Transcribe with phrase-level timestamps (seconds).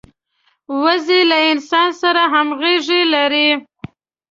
[0.81, 3.49] وزې له انسان سره همږغي لري